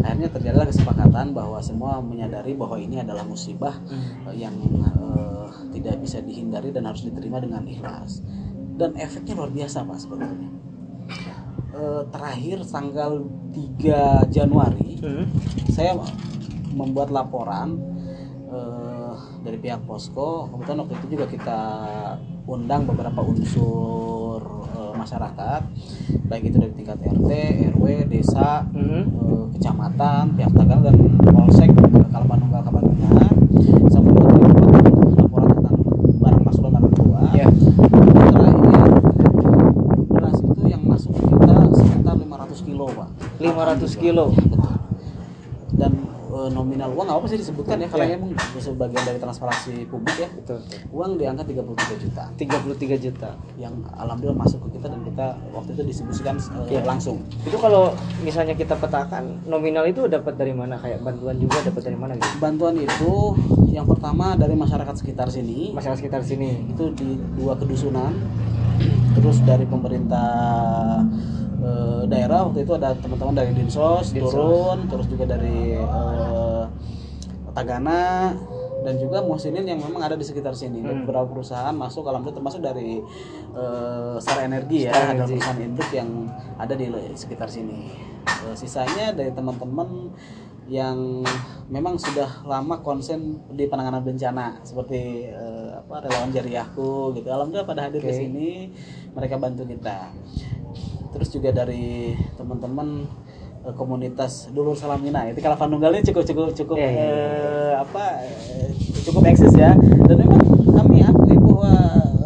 akhirnya 0.00 0.28
terjadilah 0.30 0.66
kesepakatan 0.70 1.26
bahwa 1.34 1.58
semua 1.58 1.98
menyadari 1.98 2.54
bahwa 2.54 2.78
ini 2.78 3.02
adalah 3.02 3.26
musibah 3.26 3.74
Hmm. 3.82 4.30
eh, 4.30 4.36
yang 4.38 4.54
eh, 4.54 5.46
tidak 5.74 5.98
bisa 5.98 6.22
dihindari 6.22 6.70
dan 6.70 6.86
harus 6.86 7.02
diterima 7.02 7.42
dengan 7.42 7.66
ikhlas 7.66 8.22
dan 8.74 8.94
efeknya 8.94 9.34
luar 9.34 9.50
biasa 9.50 9.82
pak 9.82 9.98
sebetulnya 9.98 10.46
Eh, 11.74 12.02
terakhir 12.08 12.62
tanggal 12.64 13.18
3 13.50 14.22
Januari 14.30 14.94
Hmm. 14.94 15.26
saya 15.68 15.98
membuat 16.70 17.10
laporan 17.10 17.74
eh, 18.46 18.83
dari 19.44 19.60
pihak 19.60 19.84
posko 19.84 20.48
kebetulan 20.48 20.78
waktu 20.80 20.94
itu 20.96 21.06
juga 21.12 21.26
kita 21.28 21.58
undang 22.46 22.88
beberapa 22.88 23.20
unsur 23.20 24.40
eh, 24.72 24.92
masyarakat 24.96 25.62
baik 26.24 26.48
itu 26.48 26.56
dari 26.56 26.72
tingkat 26.72 26.98
RT, 27.04 27.30
RW, 27.76 27.84
desa, 28.08 28.64
Mhm. 28.72 29.00
eh, 29.04 29.44
kecamatan, 29.54 30.32
pihak 30.34 30.52
tagana 30.52 30.82
dan 30.82 30.96
polsek 31.20 31.70
Kalpanunggal 32.08 32.62
Kabandungan 32.64 33.32
sama 33.92 34.08
laporan 35.14 35.48
tentang 35.52 35.76
barang 36.18 36.42
masuk 36.42 36.62
dan 36.64 36.72
barang 36.72 36.92
keluar. 36.94 37.28
Ya. 37.36 37.46
Terakhir 38.24 38.56
beras 40.08 40.38
itu 40.40 40.62
yang 40.64 40.82
masuk 40.88 41.12
kita 41.12 41.56
sekitar 41.74 42.14
500 42.16 42.60
kilo 42.62 42.84
pak. 42.88 43.08
500 43.38 43.92
kilo. 43.94 44.24
Nominal 46.46 46.90
uang 46.90 47.06
apa 47.06 47.24
sih 47.24 47.36
disebutkan 47.36 47.76
ya 47.76 47.86
karena 47.86 48.06
Ya. 48.06 48.16
emang 48.16 48.30
sebagian 48.54 49.02
dari 49.02 49.16
transparansi 49.16 49.86
publik 49.86 50.16
ya. 50.16 50.28
Betul. 50.30 50.58
Uang 50.90 51.14
di 51.14 51.24
angka 51.24 51.42
33 51.42 51.96
juta 51.98 52.24
33 52.34 52.96
juta. 52.98 53.30
yang 53.54 53.70
alhamdulillah 53.94 54.36
masuk 54.36 54.58
ke 54.66 54.76
kita 54.76 54.86
dan 54.88 55.00
kita 55.02 55.26
waktu 55.50 55.70
itu 55.72 55.82
distribusikan 55.84 56.34
Ya. 56.66 56.82
langsung. 56.82 57.22
Itu 57.40 57.56
kalau 57.56 57.94
misalnya 58.20 58.52
kita 58.52 58.74
petakan 58.74 59.40
nominal 59.44 59.84
itu 59.84 60.04
dapat 60.04 60.34
dari 60.34 60.50
mana 60.50 60.76
kayak 60.76 61.00
bantuan 61.00 61.36
juga 61.36 61.62
dapat 61.62 61.82
dari 61.82 61.96
mana 61.96 62.12
gitu. 62.14 62.36
Bantuan 62.36 62.74
itu 62.76 63.12
yang 63.68 63.84
pertama 63.84 64.34
dari 64.34 64.54
masyarakat 64.54 64.94
sekitar 64.94 65.28
sini 65.28 65.72
Masyarakat 65.72 65.98
sekitar 65.98 66.20
sini. 66.22 66.68
itu 66.68 66.84
di 66.92 67.08
dua 67.34 67.54
kedusunan 67.54 68.12
terus 69.14 69.38
dari 69.40 69.62
pemerintah 69.64 70.93
eh, 71.64 72.02
daerah 72.06 72.44
waktu 72.44 72.62
itu 72.62 72.72
ada 72.76 72.92
teman-teman 72.94 73.34
dari 73.34 73.52
dinsos, 73.52 74.12
Dinsos. 74.12 74.30
turun 74.30 74.84
terus 74.86 75.06
juga 75.08 75.24
dari 75.26 75.80
eh, 75.80 76.64
Tagana 77.54 78.34
dan 78.84 79.00
juga 79.00 79.22
muhsinin 79.22 79.64
yang 79.64 79.80
memang 79.80 80.02
ada 80.02 80.12
di 80.12 80.20
sekitar 80.20 80.52
sini 80.52 80.82
dan 80.82 80.92
Hmm. 80.92 81.02
beberapa 81.06 81.24
perusahaan 81.30 81.72
masuk 81.72 82.04
alhamdulillah 82.04 82.36
termasuk 82.36 82.60
dari 82.60 83.00
eh, 83.54 84.14
Star 84.20 84.44
Energi 84.44 84.84
ya 84.84 84.92
Star 84.92 85.14
ada 85.14 85.24
perusahaan 85.24 85.58
induk 85.58 85.88
yang 85.90 86.10
ada 86.54 86.74
di 86.74 86.86
sekitar 87.14 87.48
sini 87.48 88.12
Eh, 88.24 88.56
sisanya 88.56 89.12
dari 89.12 89.28
teman-teman 89.30 90.08
yang 90.64 91.20
memang 91.68 91.96
sudah 91.96 92.40
lama 92.42 92.80
konsen 92.80 93.36
di 93.52 93.68
penanganan 93.68 94.00
bencana 94.00 94.60
seperti 94.60 95.28
eh, 95.28 95.70
apa 95.74 96.00
relawan 96.00 96.32
jariahku 96.32 97.12
gitu 97.12 97.28
alhamdulillah 97.28 97.68
pada 97.68 97.84
hadir 97.84 98.00
ke 98.00 98.08
Oke. 98.08 98.16
sini 98.16 98.72
mereka 99.12 99.36
bantu 99.36 99.68
kita 99.68 100.08
terus 101.14 101.30
juga 101.30 101.54
dari 101.54 102.18
teman-teman 102.34 103.06
eh, 103.62 103.74
komunitas 103.78 104.50
dulur 104.50 104.74
salamina. 104.74 105.30
Itu 105.30 105.38
kalau 105.38 105.56
Nunggalnya 105.70 106.02
cukup 106.02 106.26
cukup 106.26 106.46
cukup 106.52 106.76
Iya, 106.76 106.90
iya, 106.90 107.06
eh, 107.06 107.72
apa 107.78 108.04
eh, 108.26 108.68
cukup 109.06 109.22
eksis 109.30 109.54
ya. 109.54 109.78
Dan 109.78 110.26
memang 110.26 110.42
kami 110.74 111.06
akui 111.06 111.38
bahwa 111.38 111.72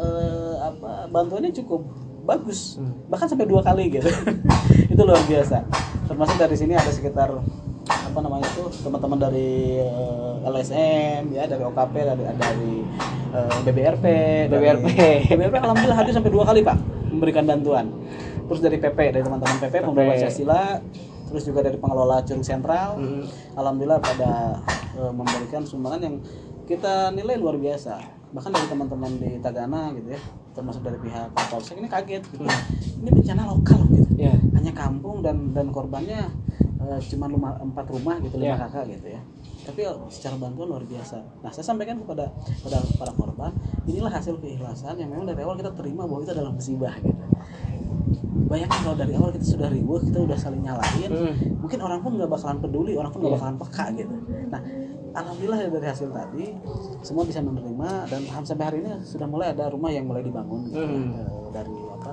eh, 0.01 0.55
apa 0.65 0.91
bantuannya 1.13 1.53
cukup 1.53 1.85
bagus. 2.25 2.77
Hmm. 2.77 2.93
bahkan 3.09 3.29
sampai 3.29 3.45
dua 3.45 3.61
kali 3.61 3.93
gitu. 3.93 4.09
Itu 4.93 5.03
luar 5.05 5.21
biasa. 5.29 5.65
Termasuk 6.09 6.37
dari 6.41 6.57
sini 6.57 6.73
ada 6.73 6.89
sekitar 6.89 7.37
apa 7.89 8.19
namanya 8.21 8.45
itu 8.53 8.69
teman-teman 8.85 9.17
dari 9.17 9.81
eh, 9.81 10.35
LSM 10.49 11.33
ya 11.33 11.45
dari 11.49 11.63
OKP 11.65 11.95
dari 12.05 12.23
dari 12.37 12.73
eh, 13.33 13.59
BBRP 13.65 14.05
BBRP. 14.53 14.89
BBRP 15.29 15.57
alhamdulillah 15.57 15.97
hadir 15.97 16.13
sampai 16.13 16.33
dua 16.33 16.45
kali 16.49 16.61
pak 16.61 16.77
memberikan 17.09 17.49
bantuan 17.49 17.89
terus 18.49 18.61
dari 18.61 18.77
PP 18.77 18.99
dari 19.13 19.21
teman-teman 19.21 19.57
PP 19.61 19.75
Pemuda 19.85 20.03
Pancasila 20.09 20.63
terus 21.29 21.45
juga 21.45 21.61
dari 21.61 21.77
pengelola 21.77 22.25
Curug 22.25 22.41
Sentral. 22.41 22.97
Mhm. 22.97 23.23
alhamdulillah 23.55 24.01
pada 24.01 24.31
eh, 24.97 25.13
memberikan 25.13 25.63
sumbangan 25.63 26.01
yang 26.01 26.17
kita 26.65 27.13
nilai 27.13 27.37
luar 27.37 27.57
biasa. 27.57 28.01
Bahkan 28.29 28.51
dari 28.51 28.67
teman-teman 28.67 29.11
di 29.17 29.31
Tagana 29.39 29.93
gitu 29.93 30.09
ya 30.11 30.21
termasuk 30.53 30.83
dari 30.83 30.99
pihak 30.99 31.29
Polsek 31.49 31.77
ini 31.77 31.87
kaget 31.87 32.25
gitu. 32.27 32.43
Ini 32.99 33.09
bencana 33.09 33.43
lokal 33.47 33.81
gitu. 33.89 34.11
Ya. 34.19 34.35
hanya 34.53 34.75
kampung 34.75 35.23
dan 35.23 35.53
dan 35.53 35.71
korbannya 35.71 36.27
eh, 36.81 36.99
cuma 37.07 37.29
lima, 37.29 37.55
empat 37.61 37.87
rumah 37.89 38.19
gitu 38.19 38.37
lima 38.37 38.57
Ya. 38.57 38.65
kakak 38.65 38.89
gitu 38.91 39.07
ya. 39.13 39.21
Tapi 39.69 39.85
secara 40.09 40.41
bantuan 40.41 40.67
luar 40.67 40.83
biasa. 40.83 41.21
Nah 41.45 41.53
saya 41.53 41.63
sampaikan 41.63 42.01
kepada 42.01 42.33
kepada 42.33 42.81
para 42.97 43.13
korban 43.13 43.53
inilah 43.85 44.09
hasil 44.11 44.41
keikhlasan 44.41 44.97
yang 44.97 45.13
memang 45.13 45.29
dari 45.29 45.45
awal 45.45 45.55
kita 45.55 45.77
terima 45.77 46.09
bahwa 46.09 46.25
itu 46.25 46.33
adalah 46.33 46.51
musibah 46.51 46.97
gitu 46.99 47.28
bayangkan 48.49 48.79
kalau 48.83 48.97
dari 48.97 49.13
awal 49.13 49.31
kita 49.31 49.47
sudah 49.47 49.69
ribut 49.69 50.03
kita 50.03 50.19
udah 50.19 50.35
saling 50.35 50.61
nyalahin 50.61 51.11
Hmm. 51.11 51.35
mungkin 51.59 51.79
orang 51.79 52.01
pun 52.01 52.17
nggak 52.17 52.27
bakalan 52.27 52.59
peduli 52.59 52.93
orang 52.95 53.11
pun 53.11 53.21
nggak 53.21 53.31
Iya. 53.31 53.39
bakalan 53.39 53.57
peka 53.59 53.85
gitu 53.95 54.15
nah 54.49 54.61
alhamdulillah 55.15 55.59
dari 55.71 55.87
hasil 55.87 56.09
tadi 56.09 56.47
semua 57.03 57.23
bisa 57.23 57.41
menerima 57.41 57.91
dan 58.07 58.21
sampai 58.41 58.65
hari 58.65 58.77
ini 58.81 58.91
sudah 59.03 59.27
mulai 59.27 59.53
ada 59.53 59.69
rumah 59.69 59.89
yang 59.89 60.05
mulai 60.05 60.23
dibangun 60.23 60.65
gitu, 60.67 60.81
Hmm. 60.81 61.13
eh, 61.13 61.49
dari 61.51 61.77
apa 61.91 62.11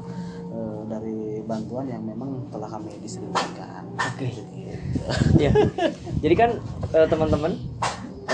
eh, 0.49 0.79
dari 0.85 1.17
bantuan 1.41 1.85
yang 1.85 2.01
memang 2.01 2.29
telah 2.49 2.67
kami 2.67 2.91
distribusikan 2.99 3.83
Oke. 3.95 4.27
Gitu. 4.27 4.43
ya 5.43 5.51
jadi 6.17 6.35
kan 6.35 6.49
eh, 6.91 7.07
teman-teman 7.07 7.53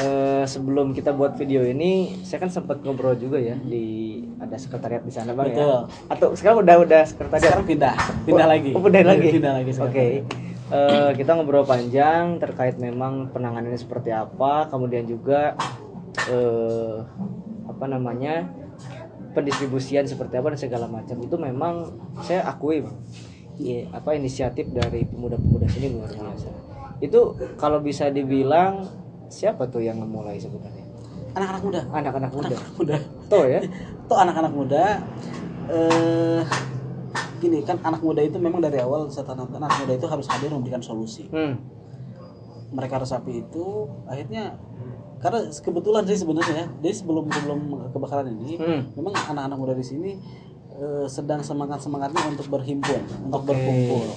eh, 0.02 0.44
sebelum 0.44 0.92
kita 0.92 1.14
buat 1.14 1.38
video 1.38 1.62
ini 1.62 2.22
saya 2.26 2.42
kan 2.42 2.50
sempat 2.50 2.82
ngobrol 2.82 3.14
juga 3.16 3.38
ya 3.38 3.54
di 3.56 4.18
ada 4.42 4.58
sekretariat 4.58 5.06
di 5.06 5.14
sana 5.14 5.38
bang 5.38 5.54
Betul. 5.54 5.62
ya 5.62 5.78
atau 6.10 6.28
sekarang 6.34 6.58
udah 6.66 6.76
udah 6.82 7.02
sekretariat? 7.06 7.54
Sekarang 7.54 7.66
pindah 7.70 7.96
pindah 8.26 8.46
Oh, 8.46 8.52
lagi. 8.52 8.72
oh, 8.74 8.82
pindah 8.82 9.04
lagi? 9.06 9.28
pindah 9.30 9.54
lagi 9.62 9.72
oke. 9.72 9.78
Sekarang. 9.78 10.50
Eh, 10.72 11.12
kita 11.20 11.30
ngobrol 11.36 11.68
panjang 11.68 12.40
terkait 12.40 12.80
memang 12.80 13.28
penanganannya 13.30 13.76
seperti 13.76 14.10
apa 14.10 14.72
kemudian 14.72 15.04
juga 15.04 15.54
eh, 16.32 16.96
apa 17.68 17.86
namanya 17.86 18.48
pendistribusian 19.32 20.08
seperti 20.08 20.36
apa 20.40 20.56
dan 20.56 20.60
segala 20.60 20.86
macam. 20.88 21.16
Itu 21.20 21.36
memang 21.38 21.92
saya 22.24 22.48
akui 22.48 22.84
bang 22.84 22.98
Iya, 23.62 23.94
apa 23.94 24.18
inisiatif 24.18 24.74
dari 24.74 25.06
pemuda-pemuda 25.06 25.70
sini 25.70 25.94
luar 25.94 26.10
biasa. 26.10 26.50
Itu 26.98 27.36
kalau 27.62 27.78
bisa 27.78 28.10
dibilang 28.10 28.90
siapa 29.32 29.64
tuh 29.66 29.80
yang 29.80 29.98
memulai 29.98 30.36
sebenarnya? 30.38 30.84
Anak-anak 31.32 31.62
muda. 31.64 31.82
Anak-anak 31.90 32.32
muda. 32.36 32.48
Anak 32.52 32.72
muda. 32.76 32.98
Tuh 33.26 33.46
ya. 33.48 33.60
Tuh 34.12 34.18
anak-anak 34.20 34.52
muda. 34.52 34.84
Eh 35.72 36.44
gini 37.40 37.66
kan 37.66 37.82
anak 37.82 38.06
muda 38.06 38.22
itu 38.22 38.38
memang 38.38 38.62
dari 38.62 38.78
awal 38.78 39.10
saya 39.10 39.26
tanamkan 39.26 39.58
anak 39.58 39.74
muda 39.82 39.98
itu 39.98 40.06
harus 40.06 40.30
hadir 40.30 40.52
memberikan 40.52 40.78
solusi. 40.80 41.26
Hmm. 41.32 41.58
mereka 42.72 43.04
resapi 43.04 43.44
itu 43.44 43.84
akhirnya 44.08 44.56
karena 45.20 45.44
kebetulan 45.52 46.08
sih 46.08 46.16
sebenarnya 46.16 46.56
ya 46.56 46.66
jadi 46.80 46.96
sebelum 46.96 47.28
sebelum 47.28 47.60
kebakaran 47.92 48.32
ini 48.32 48.56
Hmm. 48.56 48.82
memang 48.96 49.12
anak-anak 49.12 49.58
muda 49.60 49.74
di 49.76 49.84
sini 49.84 50.12
eh, 50.72 51.04
sedang 51.12 51.44
semangat 51.44 51.84
semangatnya 51.84 52.32
untuk 52.32 52.48
berhimpun 52.48 53.02
untuk 53.28 53.44
Oke. 53.44 53.52
berkumpul 53.52 54.08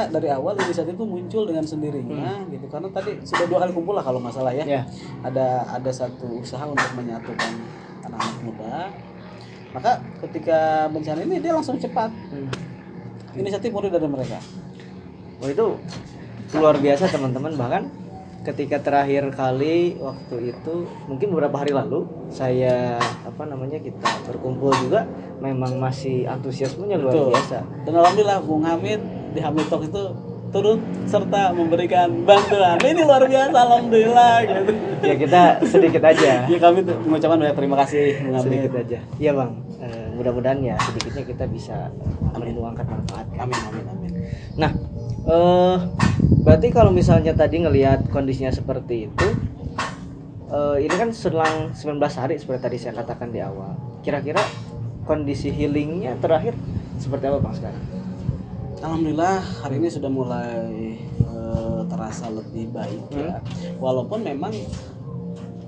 maka 0.00 0.16
dari 0.16 0.28
awal 0.32 0.56
inisiatif 0.56 0.96
itu 0.96 1.04
muncul 1.04 1.42
dengan 1.44 1.60
sendirinya 1.60 2.40
gitu 2.48 2.64
karena 2.72 2.88
tadi 2.88 3.20
sudah 3.20 3.44
dua 3.44 3.58
kali 3.60 3.72
kumpul 3.76 3.92
lah 3.92 4.00
kalau 4.00 4.16
nggak 4.16 4.32
salah 4.32 4.48
ya 4.48 4.64
Ya. 4.64 4.82
ada 5.20 5.60
ada 5.68 5.90
satu 5.92 6.40
usaha 6.40 6.64
untuk 6.64 6.88
menyatukan 6.96 7.52
anak-anak 8.00 8.40
muda 8.40 8.88
maka 9.70 9.92
ketika 10.24 10.88
bencana 10.88 11.20
ini 11.20 11.36
dia 11.38 11.52
langsung 11.52 11.76
cepat 11.76 12.08
Hmm. 12.32 12.48
inisiatif 13.36 13.68
murni 13.68 13.92
dari 13.92 14.08
mereka 14.08 14.40
Wah 15.36 15.48
itu 15.48 15.66
luar 16.56 16.76
biasa 16.76 17.08
teman-teman 17.08 17.52
bahkan 17.54 17.82
ketika 18.40 18.80
terakhir 18.80 19.28
kali 19.30 20.00
waktu 20.00 20.56
itu 20.56 20.74
mungkin 21.04 21.28
beberapa 21.28 21.60
hari 21.60 21.76
lalu 21.76 22.08
saya 22.28 22.96
apa 23.20 23.44
namanya 23.44 23.76
kita 23.76 24.08
berkumpul 24.24 24.72
juga 24.80 25.04
memang 25.44 25.76
masih 25.76 26.24
antusiasmenya 26.24 26.96
luar 26.96 27.12
Betul. 27.12 27.28
biasa. 27.36 27.58
Dan 27.84 27.92
alhamdulillah 27.94 28.40
Bung 28.40 28.64
Hamid 28.64 29.00
di 29.30 29.40
Hamid 29.40 29.66
Talk 29.70 29.86
itu 29.86 30.02
turut 30.50 30.82
serta 31.06 31.54
memberikan 31.54 32.10
bantuan. 32.26 32.76
Ini 32.82 33.06
luar 33.06 33.22
biasa 33.24 33.54
alhamdulillah 33.54 34.34
gitu. 34.44 34.72
Ya 35.06 35.14
kita 35.14 35.42
sedikit 35.62 36.02
aja. 36.02 36.44
Ya 36.50 36.58
kami 36.58 36.82
tuh 36.82 36.98
mengucapkan 37.06 37.38
banyak 37.38 37.56
terima 37.56 37.76
kasih 37.86 38.18
sedikit 38.42 38.72
aja. 38.74 38.98
Iya 39.16 39.30
bang. 39.38 39.50
Eh, 39.80 40.06
mudah-mudahan 40.18 40.58
ya 40.60 40.76
sedikitnya 40.82 41.24
kita 41.24 41.44
bisa 41.46 41.88
menuangkan 42.34 42.84
manfaat. 42.84 43.26
Amin 43.38 43.58
amin 43.70 43.84
amin. 43.86 44.10
Nah, 44.58 44.70
eh 45.30 45.76
berarti 46.42 46.68
kalau 46.74 46.90
misalnya 46.90 47.32
tadi 47.32 47.62
ngelihat 47.62 48.10
kondisinya 48.10 48.50
seperti 48.50 49.06
itu, 49.06 49.28
eh, 50.50 50.76
ini 50.82 50.94
kan 50.98 51.14
selang 51.14 51.72
19 51.78 52.18
hari 52.18 52.42
seperti 52.42 52.60
tadi 52.60 52.76
saya 52.76 52.98
katakan 52.98 53.30
di 53.30 53.38
awal. 53.38 53.78
Kira-kira 54.02 54.42
kondisi 55.06 55.54
healingnya 55.54 56.18
terakhir 56.18 56.58
seperti 56.98 57.30
apa 57.30 57.38
bang 57.38 57.54
sekarang? 57.54 57.99
Alhamdulillah 58.80 59.44
hari 59.60 59.76
ini 59.76 59.88
sudah 59.92 60.08
mulai 60.08 60.96
eh, 61.20 61.80
terasa 61.84 62.32
lebih 62.32 62.72
baik 62.72 63.04
ya. 63.12 63.44
Walaupun 63.76 64.24
memang 64.24 64.52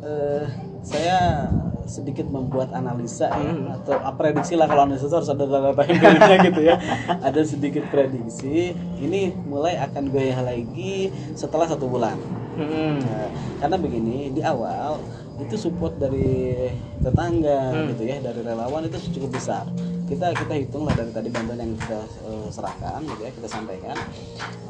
eh, 0.00 0.44
saya 0.80 1.48
sedikit 1.84 2.24
membuat 2.26 2.72
analisa 2.72 3.28
ya, 3.28 3.52
Hmm. 3.52 3.68
atau 3.68 4.00
ah, 4.00 4.14
prediksi 4.16 4.56
lah 4.56 4.64
kalau 4.64 4.88
analisa 4.88 5.04
itu 5.04 5.16
harus 5.18 5.28
ada 5.28 5.44
data 5.44 5.76
empiriknya 5.76 6.36
gitu 6.48 6.60
ya. 6.64 6.76
Ada 7.28 7.40
sedikit 7.44 7.84
prediksi. 7.92 8.72
Ini 8.96 9.36
mulai 9.44 9.76
akan 9.76 10.08
goyah 10.08 10.40
lagi 10.40 11.12
setelah 11.36 11.68
satu 11.68 11.84
bulan. 11.86 12.16
Hmm. 12.56 12.96
Nah, 12.96 13.28
karena 13.60 13.76
begini 13.76 14.32
di 14.32 14.40
awal 14.40 15.00
itu 15.36 15.56
support 15.58 16.00
dari 16.00 16.54
tetangga 17.02 17.76
Hmm. 17.76 17.88
gitu 17.92 18.02
ya 18.08 18.16
dari 18.22 18.40
relawan 18.40 18.86
itu 18.86 18.96
cukup 19.20 19.36
besar 19.36 19.64
kita 20.12 20.26
kita 20.36 20.54
hitung 20.60 20.84
lah 20.84 20.92
dari 20.92 21.08
tadi 21.08 21.28
bantuan 21.32 21.58
yang 21.58 21.72
kita 21.74 22.00
eh, 22.04 22.46
serahkan 22.52 23.00
gitu 23.00 23.20
ya 23.24 23.30
kita 23.32 23.48
sampaikan 23.48 23.96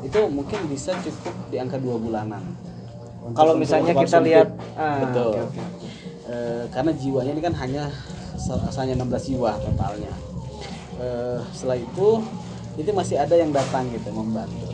itu 0.00 0.18
mungkin 0.30 0.58
bisa 0.70 0.94
cukup 0.98 1.34
di 1.50 1.56
angka 1.58 1.82
dua 1.82 1.98
bulanan 1.98 2.42
Untuk- 3.22 3.38
Kalau 3.38 3.54
misalnya 3.54 3.94
kita 3.94 4.18
lihat 4.18 4.48
ah, 4.74 4.98
betul 5.02 5.30
oke, 5.30 5.46
oke. 5.46 5.62
Eh, 6.26 6.64
karena 6.70 6.90
jiwanya 6.92 7.32
ini 7.34 7.42
kan 7.42 7.54
hanya 7.54 7.84
hanya 8.74 8.94
16 8.98 9.28
jiwa 9.28 9.50
totalnya 9.58 10.12
Eh, 10.92 11.38
setelah 11.50 11.78
itu 11.80 12.08
itu 12.76 12.90
masih 12.92 13.16
ada 13.18 13.34
yang 13.34 13.50
datang 13.50 13.88
gitu 13.90 14.12
membantu 14.12 14.70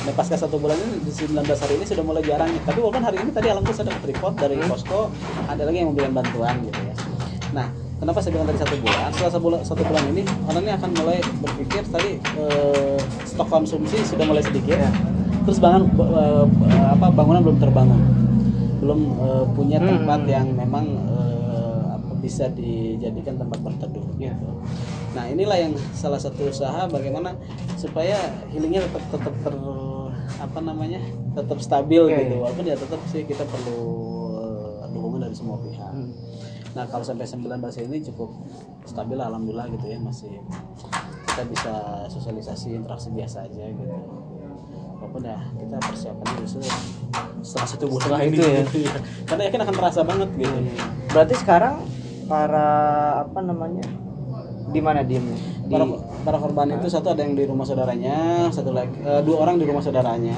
Nah 0.00 0.12
pasca 0.16 0.32
satu 0.32 0.56
bulan 0.56 0.76
ini 0.76 1.04
di 1.04 1.12
19 1.12 1.44
hari 1.44 1.76
ini 1.76 1.84
sudah 1.84 2.00
mulai 2.00 2.24
jarang 2.24 2.48
nih. 2.48 2.62
Tapi 2.64 2.80
walaupun 2.80 3.04
hari 3.04 3.20
ini 3.20 3.30
tadi 3.30 3.52
alhamdulillah 3.52 3.84
dapat 3.92 4.04
report 4.08 4.34
dari 4.34 4.56
Hmm. 4.56 4.68
posko 4.72 5.00
ada 5.44 5.60
lagi 5.60 5.76
yang 5.76 5.92
memberikan 5.92 6.14
bantuan 6.16 6.54
gitu 6.64 6.80
ya. 6.80 6.94
Nah 7.52 7.68
kenapa 8.00 8.18
saya 8.18 8.32
bilang 8.34 8.48
tadi 8.48 8.58
satu 8.58 8.76
bulan? 8.80 9.08
Setelah 9.12 9.30
satu 9.30 9.42
bulan, 9.44 9.60
satu 9.62 9.82
bulan 9.84 10.04
ini 10.10 10.22
orang 10.48 10.62
ini 10.64 10.72
akan 10.72 10.90
mulai 10.96 11.18
berpikir 11.38 11.82
tadi 11.86 12.10
eh, 12.16 12.98
stok 13.28 13.48
konsumsi 13.48 14.00
sudah 14.02 14.24
mulai 14.24 14.42
sedikit. 14.42 14.76
Ya. 14.76 14.90
Terus 15.44 15.58
bangun 15.60 15.84
eh, 16.00 16.44
apa 16.90 17.06
bangunan 17.12 17.40
belum 17.44 17.58
terbangun, 17.60 18.00
belum 18.80 19.00
eh, 19.20 19.44
punya 19.54 19.78
Hmm. 19.80 19.88
tempat 20.02 20.20
yang 20.26 20.46
memang 20.52 20.84
eh, 20.96 21.82
apa, 21.94 22.10
bisa 22.18 22.48
dijadikan 22.50 23.36
tempat 23.36 23.60
berteduh. 23.60 24.06
Ya. 24.16 24.32
Gitu. 24.32 24.48
Nah 25.10 25.24
inilah 25.26 25.58
yang 25.58 25.72
salah 25.92 26.20
satu 26.22 26.48
usaha 26.48 26.86
bagaimana 26.86 27.34
supaya 27.76 28.16
healingnya 28.48 28.86
tetap 28.86 29.04
tetap 29.10 29.34
ter 29.42 29.54
apa 30.40 30.58
namanya 30.64 31.02
tetap 31.36 31.60
stabil 31.60 32.00
Oke. 32.00 32.16
gitu 32.16 32.40
walaupun 32.40 32.64
ya 32.64 32.72
tetap 32.72 32.96
sih 33.12 33.28
kita 33.28 33.44
perlu 33.44 33.80
eh, 34.40 34.88
dukungan 34.88 35.20
dari 35.20 35.34
semua 35.36 35.60
pihak. 35.60 35.92
Hmm. 35.92 36.10
Nah 36.70 36.84
kalau 36.86 37.02
sampai 37.02 37.24
19 37.24 37.50
ini 37.82 37.98
cukup 38.04 38.30
stabil 38.84 39.16
alhamdulillah 39.16 39.66
gitu 39.70 39.86
ya 39.86 39.98
masih 39.98 40.38
kita 41.24 41.42
bisa 41.46 41.72
sosialisasi 42.06 42.74
interaksi 42.76 43.08
biasa 43.10 43.44
aja 43.44 43.64
gitu. 43.66 43.96
Walaupun 44.96 45.22
ya 45.22 45.38
kita 45.56 45.76
persiapan 45.80 46.26
justru 46.38 46.60
setelah 47.40 47.66
satu 47.66 47.84
bulan 47.86 48.02
Setelah 48.04 48.20
ini 48.22 48.30
itu 48.30 48.42
ya. 48.42 48.62
gitu 48.62 48.78
ya. 48.86 48.94
Karena 49.24 49.42
yakin 49.46 49.60
akan 49.60 49.74
terasa 49.74 50.00
banget 50.02 50.28
gitu. 50.36 50.56
Berarti 51.08 51.34
sekarang 51.36 51.74
para 52.26 52.68
apa 53.24 53.40
namanya 53.40 53.84
di 54.68 54.78
mana 54.78 55.00
diemnya? 55.00 55.34
Di, 55.60 55.72
para, 55.72 55.84
para 56.22 56.38
korban 56.38 56.68
itu 56.72 56.86
satu 56.86 57.08
ada 57.08 57.20
yang 57.20 57.32
di 57.32 57.42
rumah 57.42 57.62
saudaranya 57.62 58.46
satu 58.48 58.70
lagi 58.70 58.94
eh, 58.96 59.18
dua 59.20 59.36
orang 59.40 59.56
di 59.56 59.64
rumah 59.64 59.80
saudaranya 59.80 60.36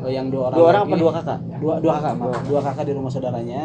Eh, 0.00 0.12
yang 0.12 0.28
dua 0.28 0.48
orang 0.48 0.56
Dua 0.56 0.66
orang 0.66 0.82
lagi- 0.82 0.92
apa 0.92 1.00
dua 1.00 1.12
kakak? 1.14 1.38
dua 1.58 1.74
dua 1.78 1.92
kakak 1.94 2.14
maaf. 2.14 2.40
dua 2.44 2.60
kakak 2.62 2.84
di 2.84 2.92
rumah 2.92 3.08
saudaranya 3.08 3.62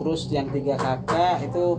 terus 0.00 0.20
yang 0.28 0.48
tiga 0.48 0.74
kakak 0.74 1.44
itu 1.44 1.76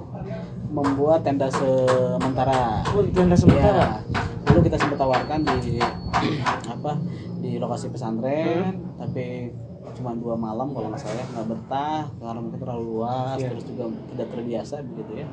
membuat 0.67 1.19
tenda 1.21 1.49
sementara 1.49 2.85
Oh, 2.87 3.01
tenda 3.03 3.33
sementara. 3.33 3.99
Iya. 4.05 4.21
dulu 4.43 4.59
kita 4.61 4.77
sempat 4.77 4.97
tawarkan 4.97 5.39
di 5.59 5.79
apa 6.73 6.91
di 7.39 7.57
lokasi 7.57 7.87
pesantren 7.87 8.77
tapi 8.95 9.49
cuma 9.91 10.13
dua 10.13 10.35
malam 10.35 10.71
kalau 10.71 10.87
nggak 10.87 11.01
salah 11.01 11.25
nggak 11.25 11.47
betah 11.47 12.01
karena 12.15 12.39
mungkin 12.39 12.59
terlalu 12.59 12.83
luas 12.93 13.37
Iya. 13.37 13.49
terus 13.49 13.65
juga 13.65 13.83
tidak 14.07 14.27
terbiasa 14.29 14.73
begitu 14.85 15.11
ya 15.17 15.27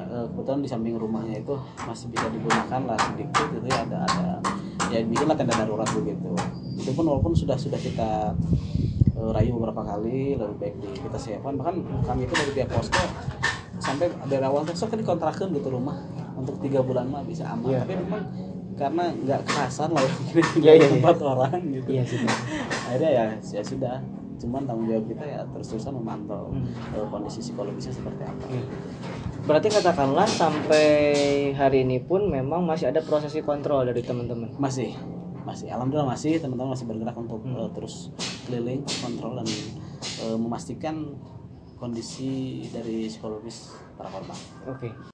Eh, 0.00 0.26
kebetulan 0.26 0.58
di 0.58 0.66
samping 0.66 0.96
rumahnya 0.96 1.38
itu 1.38 1.52
masih 1.78 2.08
bisa 2.08 2.24
digunakan 2.26 2.80
lah 2.82 2.96
sedikit 2.98 3.46
gitu 3.52 3.66
ya 3.68 3.84
ada 3.84 3.98
ada 4.02 4.28
ya 4.88 5.04
bikinlah 5.04 5.36
tenda 5.36 5.52
darurat 5.54 5.84
begitu 5.86 6.32
itu 6.74 6.90
pun 6.90 7.04
walaupun 7.04 7.30
sudah 7.30 7.54
sudah 7.54 7.76
kita 7.76 8.32
eh, 9.20 9.30
rayu 9.30 9.52
beberapa 9.54 9.82
kali 9.84 10.34
lebih 10.34 10.56
baik 10.56 10.74
di 10.76 10.98
kita 10.98 11.18
sewakan 11.18 11.52
bahkan 11.54 11.74
kami 12.02 12.24
itu 12.24 12.34
dari 12.34 12.52
pihak 12.54 12.68
posko 12.68 13.04
sampai 13.78 14.08
dari 14.24 14.40
awal 14.42 14.62
tuh 14.62 14.72
sok 14.74 14.96
dikontrakin 14.96 15.52
gitu 15.52 15.68
rumah 15.70 15.96
untuk 16.34 16.56
tiga 16.58 16.80
bulan 16.80 17.04
mah 17.06 17.20
bisa 17.22 17.44
aman 17.46 17.68
Iya. 17.70 17.80
tapi 17.82 17.94
memang 17.98 18.22
karena 18.72 19.04
nggak 19.10 19.40
kerasan 19.44 19.90
lah 19.90 20.04
Iya, 20.34 20.44
iya, 20.56 20.72
iya. 20.74 20.88
tempat 20.90 21.16
orang 21.18 21.60
gitu 21.70 21.88
sih. 22.02 22.18
Pak. 22.18 22.38
akhirnya 22.86 23.10
ya 23.10 23.24
ya 23.52 23.62
sudah 23.62 23.94
cuman 24.36 24.64
tanggung 24.64 24.88
jawab 24.88 25.04
kita 25.04 25.20
ya 25.22 25.40
terus-terusan 25.46 25.92
memantau 25.94 26.48
Hmm. 26.48 26.64
eh, 26.90 27.04
kondisi 27.06 27.40
psikologisnya 27.42 27.92
seperti 27.94 28.22
apa 28.22 28.44
Iya. 28.46 28.64
Berarti 29.40 29.68
katakanlah 29.70 30.28
sampai 30.28 30.86
hari 31.54 31.82
ini 31.82 31.96
pun 31.98 32.24
memang 32.26 32.60
masih 32.62 32.88
ada 32.88 33.00
prosesi 33.00 33.40
kontrol 33.40 33.84
dari 33.84 34.00
teman-teman. 34.00 34.52
masih 34.56 34.92
masih 35.50 35.66
alhamdulillah 35.74 36.14
masih 36.14 36.38
teman-teman 36.38 36.78
masih 36.78 36.86
bergerak 36.86 37.16
untuk 37.18 37.42
Hmm. 37.42 37.58
eh, 37.58 37.70
terus 37.74 38.14
keliling 38.46 38.86
kontrol 39.02 39.34
dan 39.42 39.48
eh, 40.22 40.36
memastikan 40.38 41.18
kondisi 41.74 42.62
dari 42.70 43.10
psikologis 43.10 43.74
para 43.98 44.06
korban 44.12 44.36
Oke. 44.70 45.09